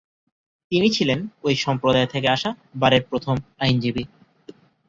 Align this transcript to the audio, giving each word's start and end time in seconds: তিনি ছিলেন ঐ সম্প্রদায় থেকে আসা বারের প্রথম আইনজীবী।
তিনি 0.71 0.87
ছিলেন 0.89 1.19
ঐ 1.43 1.55
সম্প্রদায় 1.65 2.07
থেকে 2.07 2.27
আসা 2.27 2.49
বারের 2.75 3.03
প্রথম 3.09 3.35
আইনজীবী। 3.59 4.03